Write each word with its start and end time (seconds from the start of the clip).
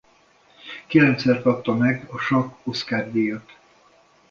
Kilencszer 0.87 1.41
kapta 1.41 1.75
meg 1.75 2.07
a 2.11 2.17
Sakk-Oscar-díjat. 2.17 3.55